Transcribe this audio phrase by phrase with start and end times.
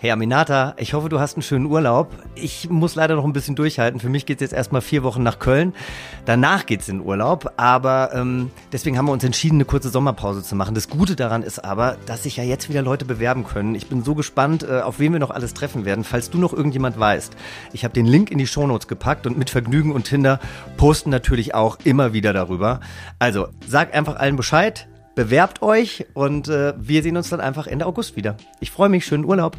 [0.00, 2.12] Hey Aminata, ich hoffe, du hast einen schönen Urlaub.
[2.36, 3.98] Ich muss leider noch ein bisschen durchhalten.
[3.98, 5.74] Für mich geht's jetzt erstmal vier Wochen nach Köln.
[6.24, 7.54] Danach geht's in Urlaub.
[7.56, 10.76] Aber ähm, deswegen haben wir uns entschieden, eine kurze Sommerpause zu machen.
[10.76, 13.74] Das Gute daran ist aber, dass sich ja jetzt wieder Leute bewerben können.
[13.74, 16.04] Ich bin so gespannt, äh, auf wen wir noch alles treffen werden.
[16.04, 17.36] Falls du noch irgendjemand weißt,
[17.72, 20.38] ich habe den Link in die Shownotes gepackt und mit Vergnügen und Tinder
[20.76, 22.78] posten natürlich auch immer wieder darüber.
[23.18, 24.86] Also sag einfach allen Bescheid.
[25.16, 28.36] Bewerbt euch und äh, wir sehen uns dann einfach Ende August wieder.
[28.60, 29.56] Ich freue mich, schönen Urlaub.